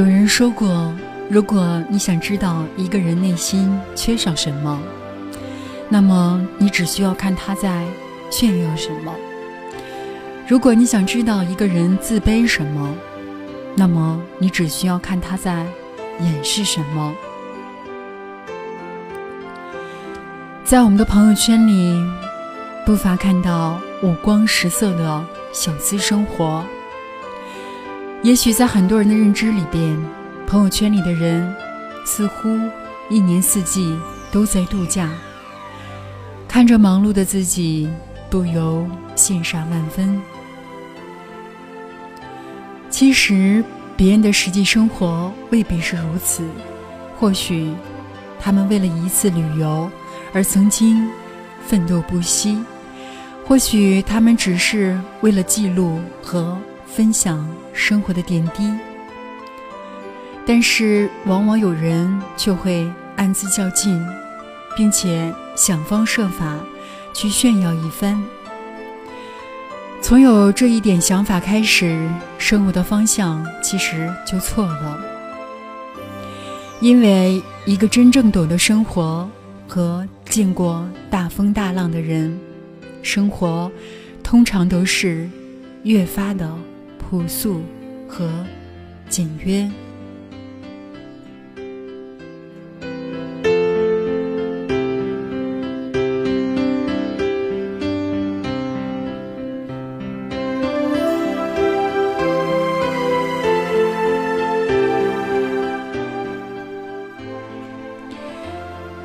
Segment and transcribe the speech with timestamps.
[0.00, 0.90] 有人说过，
[1.28, 4.80] 如果你想知道一个人内心缺少什么，
[5.90, 7.84] 那么你只需要看他在
[8.30, 9.12] 炫耀什么；
[10.48, 12.94] 如果你想知道一个人自卑什么，
[13.74, 15.66] 那么你只需要看他在
[16.20, 17.14] 掩饰什么。
[20.64, 21.94] 在我们的朋友圈里，
[22.86, 25.22] 不乏看到五光十色的
[25.52, 26.64] 小资生活。
[28.22, 29.96] 也许在很多人的认知里边，
[30.46, 31.54] 朋友圈里的人
[32.04, 32.50] 似乎
[33.08, 33.98] 一年四季
[34.30, 35.08] 都在度假。
[36.46, 37.88] 看着忙碌的自己，
[38.28, 40.20] 不由羡煞万分。
[42.90, 43.64] 其实，
[43.96, 46.46] 别人的实际生活未必是如此。
[47.16, 47.72] 或许，
[48.38, 49.90] 他们为了一次旅游
[50.34, 51.08] 而曾经
[51.66, 52.62] 奋斗不息；
[53.46, 56.54] 或许，他们只是为了记录和。
[56.94, 58.68] 分享生活的点滴，
[60.44, 64.04] 但是往往有人却会暗自较劲，
[64.76, 66.58] 并且想方设法
[67.14, 68.20] 去炫耀一番。
[70.02, 74.98] 从有这一点想法开始，生活的方向其实就错了。
[76.80, 79.28] 因为一个真正懂得生活
[79.68, 82.36] 和见过大风大浪的人，
[83.00, 83.70] 生活
[84.24, 85.28] 通常都是
[85.84, 86.52] 越发的。
[87.00, 87.62] 朴素
[88.06, 88.28] 和
[89.08, 89.68] 简约。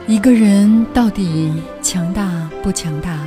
[0.07, 3.19] 一个人到底强大不强大，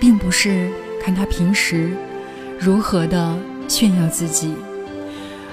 [0.00, 0.70] 并不是
[1.02, 1.90] 看他平时
[2.58, 3.36] 如何的。
[3.68, 4.54] 炫耀自己，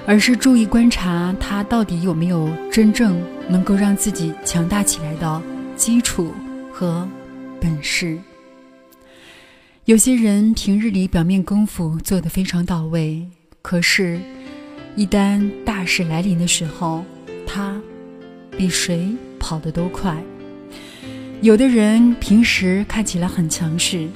[0.06, 5.42] 而是注意观察他到底有没有真正能够让自己强大起来的
[5.76, 6.34] 基础
[6.72, 7.08] 和
[7.60, 8.18] 本事。
[9.86, 13.28] 有些人平日里表面功夫做得非常到位，
[13.62, 14.20] 可是，
[14.96, 17.04] 一旦大事来临的时候，
[17.46, 17.82] 他
[18.52, 20.16] 比谁跑得都快。
[21.42, 24.08] 有的人平时看起来很强势，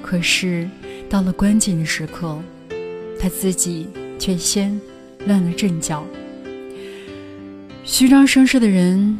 [0.00, 0.70] 可是
[1.10, 2.38] 到了关键的时刻。
[3.18, 3.88] 他自己
[4.18, 4.80] 却先
[5.26, 6.04] 乱了阵脚。
[7.84, 9.18] 虚张声势的人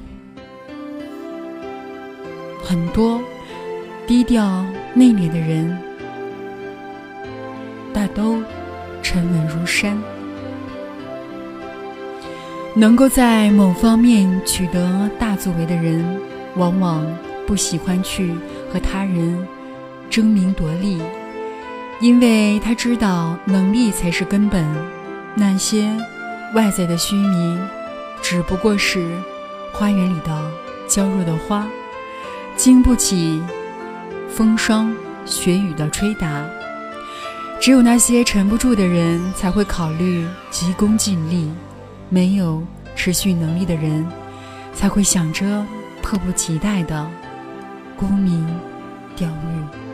[2.62, 3.20] 很多，
[4.06, 5.78] 低调内敛的人
[7.92, 8.42] 大都
[9.02, 9.96] 沉稳如山。
[12.74, 16.04] 能够在某方面取得大作为的人，
[16.56, 17.06] 往往
[17.46, 18.34] 不喜欢去
[18.70, 19.46] 和他人
[20.10, 20.98] 争名夺利。
[21.98, 24.64] 因为他知道能力才是根本，
[25.34, 25.90] 那些
[26.54, 27.58] 外在的虚名，
[28.20, 29.10] 只不过是
[29.72, 30.50] 花园里的
[30.86, 31.66] 娇弱的花，
[32.54, 33.42] 经不起
[34.28, 36.44] 风霜雪雨的吹打。
[37.58, 41.48] 只有那些沉不住的人，才会考虑急功近利；
[42.10, 42.62] 没有
[42.94, 44.06] 持续能力的人，
[44.74, 45.64] 才会想着
[46.02, 47.10] 迫不及待的
[47.96, 48.46] 沽名
[49.16, 49.85] 钓誉。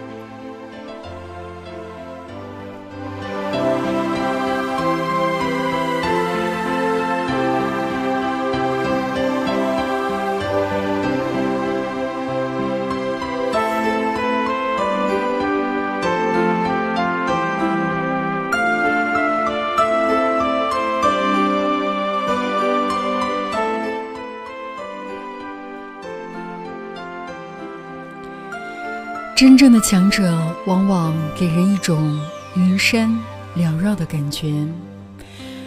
[29.42, 32.16] 真正的强者往往给人一种
[32.54, 33.10] 云山
[33.56, 34.54] 缭绕的感觉，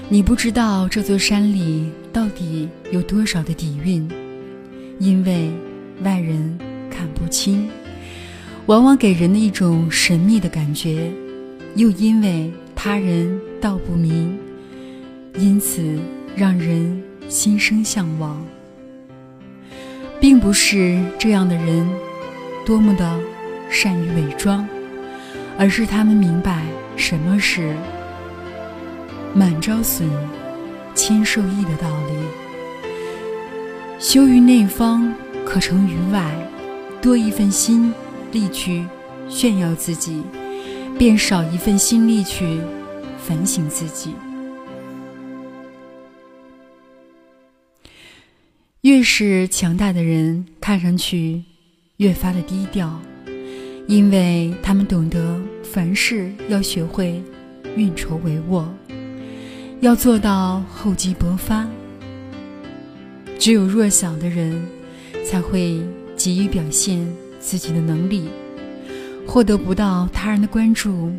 [0.07, 4.09] 你不知道这座山里到底有多少的底蕴，
[4.97, 5.51] 因为
[6.03, 6.57] 外人
[6.89, 7.69] 看不清，
[8.67, 11.11] 往往给人的一种神秘的感觉，
[11.75, 14.39] 又因为他人道不明，
[15.37, 15.99] 因此
[16.33, 18.41] 让人心生向往。
[20.21, 21.85] 并不是这样的人
[22.65, 23.19] 多么的。
[23.69, 24.67] 善于伪装，
[25.57, 26.65] 而是他们明白
[26.95, 27.75] 什么是
[29.35, 30.07] “满招损，
[30.93, 32.13] 谦受益”的道理。
[33.99, 35.13] 修于内方，
[35.45, 36.23] 可成于外。
[37.01, 37.93] 多一份心
[38.31, 38.83] 力去
[39.29, 40.23] 炫耀自己，
[40.97, 42.59] 便少一份心力去
[43.19, 44.15] 反省自己。
[48.81, 51.43] 越是强大的人，看上去
[51.97, 52.99] 越发的低调。
[53.87, 57.21] 因为他们懂得凡事要学会
[57.75, 58.65] 运筹帷幄，
[59.79, 61.67] 要做到厚积薄发，
[63.37, 64.65] 只有弱小的人
[65.23, 65.79] 才会
[66.15, 67.07] 急于表现
[67.39, 68.27] 自己的能力，
[69.27, 71.11] 获得不到他人的关注，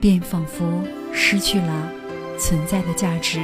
[0.00, 0.64] 便仿佛
[1.12, 1.90] 失去了
[2.38, 3.40] 存在的价值。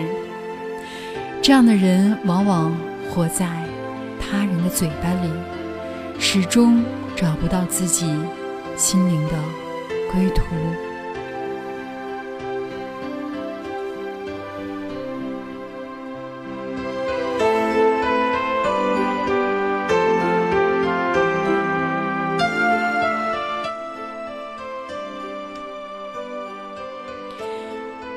[1.42, 2.72] 这样的人往往
[3.10, 3.48] 活在
[4.20, 5.28] 他人的嘴巴里，
[6.20, 6.84] 始终
[7.16, 8.06] 找不到自己
[8.76, 9.34] 心灵的
[10.10, 10.42] 归途。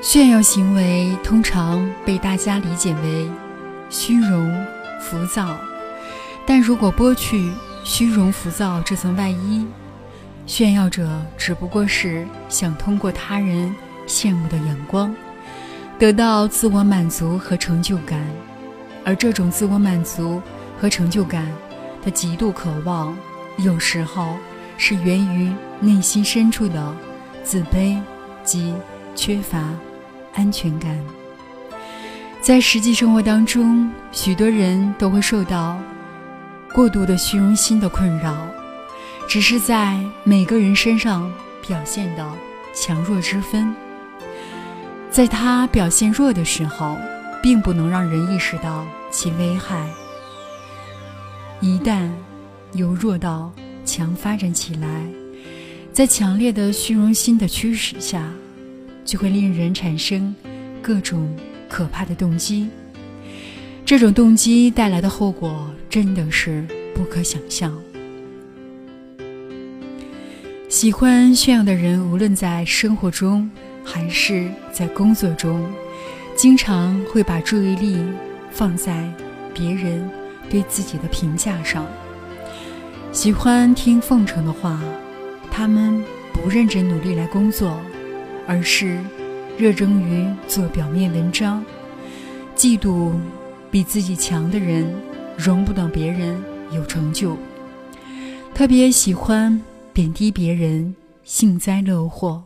[0.01, 3.29] 炫耀行为通常被大家理解为
[3.89, 4.65] 虚荣、
[5.01, 5.57] 浮躁，
[6.45, 7.51] 但如果剥去
[7.83, 9.65] 虚荣、浮躁这层外衣，
[10.45, 13.73] 炫耀者只不过是想通过他人
[14.07, 15.13] 羡慕的眼光，
[15.97, 18.19] 得到自我满足和成就感，
[19.03, 20.41] 而这种自我满足
[20.79, 21.47] 和成就感
[22.03, 23.17] 的极度渴望，
[23.57, 24.37] 有时候
[24.77, 26.93] 是源于内心深处的
[27.43, 27.99] 自卑
[28.43, 28.73] 及
[29.15, 29.63] 缺乏。
[30.37, 30.99] 安全感，
[32.41, 35.79] 在实际生活当中，许多人都会受到
[36.73, 38.35] 过度的虚荣心的困扰，
[39.27, 41.31] 只是在每个人身上
[41.67, 42.31] 表现的
[42.73, 43.73] 强弱之分。
[45.09, 46.97] 在他表现弱的时候，
[47.41, 49.87] 并不能让人意识到其危害；
[51.61, 52.09] 一旦
[52.73, 53.51] 由弱到
[53.85, 55.05] 强发展起来，
[55.93, 58.29] 在强烈的虚荣心的驱使下。
[59.05, 60.33] 就会令人产生
[60.81, 61.37] 各种
[61.69, 62.67] 可怕的动机，
[63.85, 67.71] 这种动机带来的后果真的是不可想象。
[70.75, 73.49] 喜欢炫耀的人，无论在生活中
[73.81, 75.65] 还是在工作中，
[76.35, 77.97] 经常会把注意力
[78.51, 79.09] 放在
[79.53, 80.05] 别人
[80.49, 81.85] 对自己的评价上，
[83.13, 84.77] 喜欢听奉承的话，
[85.49, 87.79] 他们不认真努力来工作。
[88.45, 88.99] 而是
[89.57, 91.63] 热衷于做表面文章，
[92.53, 93.13] 嫉妒
[93.71, 94.93] 比自己强的人，
[95.37, 96.37] 容不得别人
[96.73, 97.37] 有成就，
[98.53, 99.57] 特别喜欢
[99.95, 100.93] 贬低别人，
[101.23, 102.43] 幸灾乐祸。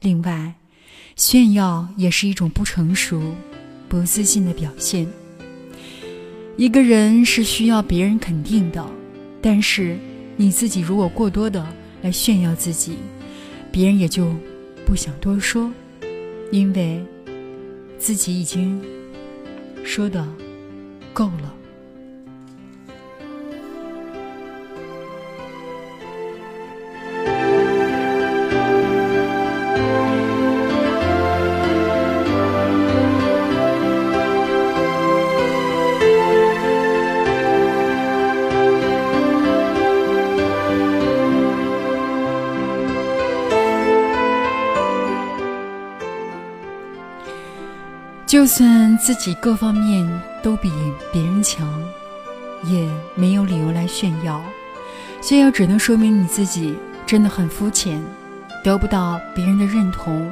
[0.00, 0.54] 另外，
[1.14, 3.36] 炫耀也是一种不成熟、
[3.88, 5.06] 不自信的表现。
[6.56, 8.84] 一个人是需要别人肯定的，
[9.40, 9.96] 但是
[10.36, 11.64] 你自己如果过多的
[12.02, 12.96] 来炫耀自己，
[13.70, 14.34] 别人也就。
[14.84, 15.70] 不想多说，
[16.50, 17.04] 因为
[17.98, 18.82] 自己已经
[19.84, 20.26] 说的
[21.12, 21.54] 够了。
[48.38, 50.08] 就算自己各方面
[50.44, 50.70] 都比
[51.12, 51.68] 别人强，
[52.62, 54.40] 也没有理由来炫耀。
[55.20, 58.00] 炫耀只能说明你自己真的很肤浅，
[58.62, 60.30] 得不到别人的认同，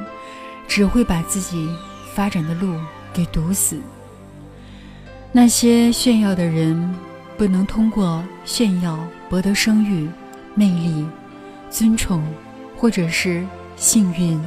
[0.69, 1.69] 只会把自己
[2.13, 2.79] 发展的路
[3.11, 3.77] 给堵死。
[5.33, 6.95] 那些炫耀的人，
[7.37, 8.97] 不能通过炫耀
[9.29, 10.09] 博得声誉、
[10.55, 11.05] 魅力、
[11.69, 12.23] 尊崇，
[12.77, 13.45] 或者是
[13.75, 14.41] 幸运，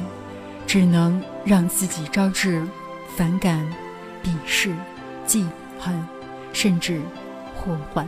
[0.65, 2.65] 只能让自己招致。
[3.15, 3.65] 反感、
[4.23, 4.73] 鄙视、
[5.25, 5.45] 记
[5.79, 5.93] 恨，
[6.53, 7.01] 甚至
[7.55, 8.07] 祸患。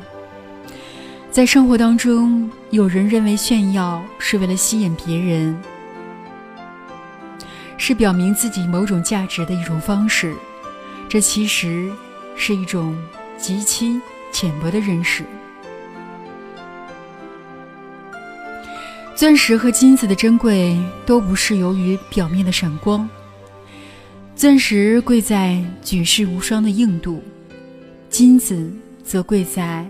[1.30, 5.60] 在生活当中，有人认为炫耀是为了吸引别人，
[7.78, 10.36] 是表明自己某种价值的一种方式。
[11.10, 11.92] 这其实
[12.36, 12.98] 是一种
[13.38, 14.00] 极其
[14.32, 15.24] 浅薄的认识。
[19.16, 23.08] 钻石和金子的珍贵，都不是由于表面的闪光。
[24.36, 27.22] 钻石贵在举世无双的硬度，
[28.10, 28.70] 金子
[29.04, 29.88] 则贵在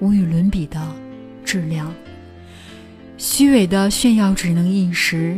[0.00, 0.80] 无与伦比的
[1.44, 1.92] 质量。
[3.18, 5.36] 虚伪的炫耀只能一时，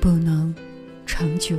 [0.00, 0.54] 不能
[1.06, 1.56] 长久。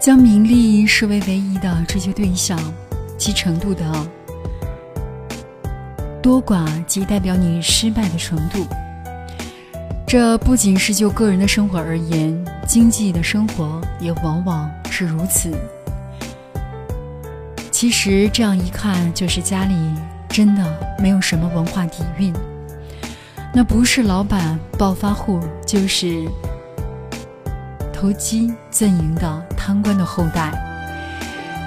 [0.00, 2.58] 将名利视为唯一的追求对象，
[3.18, 3.84] 其程度的
[6.22, 8.66] 多寡即代表你失败的程度。
[10.06, 15.52] 这不仅是就个人的生活而言，经济的生活也往往是如此。
[17.70, 19.74] 其实这样一看，就是家里
[20.30, 22.32] 真的没有什么文化底蕴。
[23.52, 26.26] 那不是老板暴发户，就是
[28.00, 30.50] 投机阵营的贪官的后代。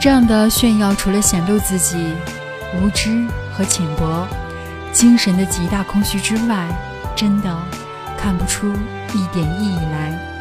[0.02, 1.96] 这样的炫耀，除了显露自己
[2.76, 4.28] 无知和浅薄、
[4.92, 6.68] 精神的极大空虚之外，
[7.16, 7.56] 真的
[8.18, 8.74] 看不出
[9.14, 10.33] 一点意义来。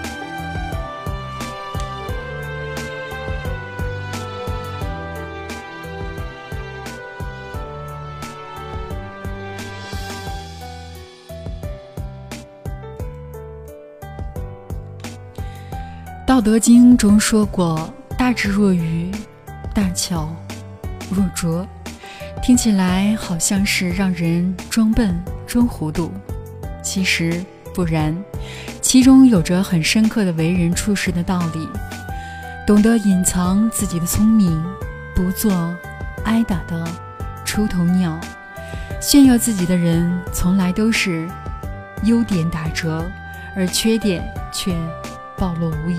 [16.32, 19.10] 道德经中说过：“大智若愚，
[19.74, 20.34] 大巧
[21.10, 21.68] 若拙。”
[22.42, 25.14] 听起来好像是让人装笨、
[25.46, 26.10] 装糊涂，
[26.82, 28.16] 其实不然，
[28.80, 31.68] 其中有着很深刻的为人处事的道理。
[32.66, 34.58] 懂得隐藏自己的聪明，
[35.14, 35.52] 不做
[36.24, 36.82] 挨打的
[37.44, 38.18] 出头鸟。
[39.02, 41.28] 炫耀自己的人，从来都是
[42.04, 43.04] 优点打折，
[43.54, 44.74] 而缺点却。
[45.42, 45.96] 暴露无遗。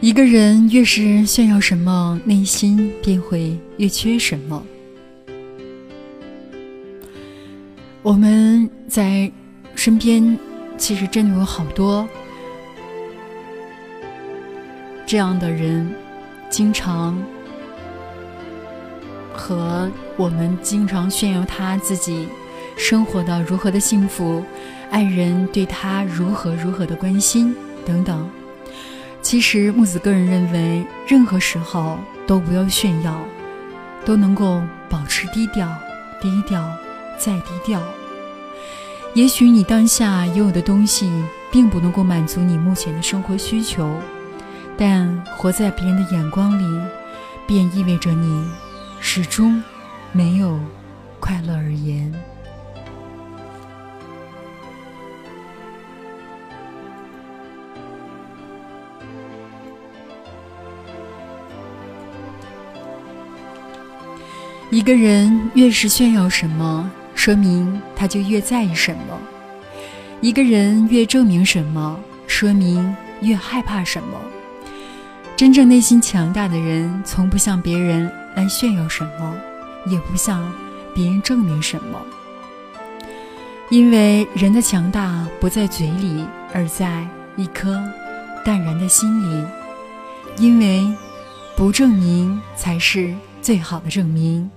[0.00, 4.66] 一个人越是炫耀什么，内心便会越缺什么。
[8.08, 9.30] 我们在
[9.74, 10.38] 身边，
[10.78, 12.08] 其实真的有好多
[15.04, 15.94] 这样的人，
[16.48, 17.22] 经常
[19.30, 22.26] 和我们经常炫耀他自己
[22.78, 24.42] 生活的如何的幸福，
[24.90, 28.26] 爱人对他如何如何的关心等等。
[29.20, 33.20] 其实木子个人认为，任何时候都不要炫耀，
[34.06, 35.68] 都能够保持低调，
[36.22, 36.66] 低调。
[37.20, 37.82] 再低调，
[39.14, 41.10] 也许你当下拥有的东西
[41.50, 43.92] 并不能够满足你目前的生活需求，
[44.76, 46.88] 但活在别人的眼光里，
[47.46, 48.48] 便意味着你
[49.00, 49.60] 始终
[50.12, 50.60] 没有
[51.18, 52.12] 快乐而言。
[64.70, 66.88] 一个人越是炫耀什么。
[67.18, 69.18] 说明他就越在意什么，
[70.20, 71.98] 一个人越证明什么，
[72.28, 74.16] 说明越害怕什么。
[75.36, 79.34] 真正内心强大的人，从不向别人来炫耀什么，
[79.86, 80.48] 也不向
[80.94, 82.00] 别人证明什么。
[83.68, 87.04] 因为人的强大不在嘴里，而在
[87.36, 87.82] 一颗
[88.44, 89.44] 淡然的心里。
[90.38, 90.86] 因为
[91.56, 94.48] 不证明才是最好的证明。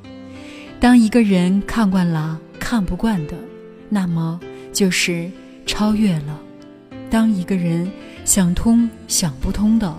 [0.80, 2.40] 当一个人看惯了。
[2.62, 3.34] 看不惯的，
[3.90, 4.40] 那么
[4.72, 5.30] 就是
[5.66, 6.40] 超越了；
[7.10, 7.92] 当一个人
[8.24, 9.94] 想通想不通的，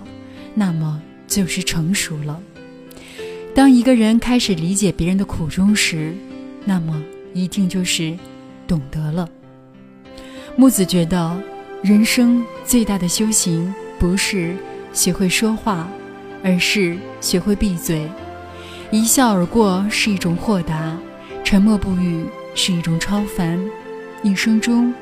[0.55, 2.39] 那么就是成熟了；
[3.53, 6.13] 当一个人开始理解别人的苦衷时，
[6.63, 7.03] 那么
[7.33, 8.17] 一定就是
[8.65, 9.29] 懂得了。
[10.55, 11.37] 木子觉得，
[11.83, 14.55] 人生最大的修行不是
[14.93, 15.87] 学会说话，
[16.43, 18.09] 而是学会闭嘴。
[18.89, 20.97] 一笑而过是一种豁达，
[21.43, 22.25] 沉默不语。
[22.55, 23.59] 是一种超凡，
[24.21, 24.93] 一生中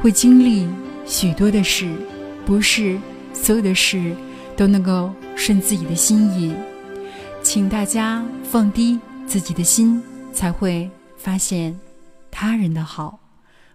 [0.00, 0.68] 会经历
[1.06, 1.88] 许多的事，
[2.44, 2.98] 不是
[3.32, 4.14] 所有的事
[4.56, 6.52] 都能够顺自己的心意。
[7.42, 11.78] 请大家放低自己的心，才会发现
[12.30, 13.18] 他人的好；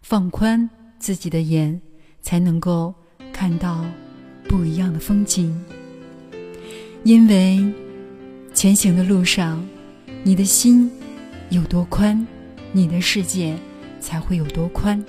[0.01, 1.81] 放宽自己的眼，
[2.21, 2.93] 才能够
[3.31, 3.83] 看到
[4.47, 5.59] 不一样的风景。
[7.03, 7.65] 因为
[8.53, 9.65] 前行的路上，
[10.23, 10.89] 你的心
[11.49, 12.25] 有多宽。
[12.75, 13.56] 你的世界
[14.00, 15.01] 才会有多宽。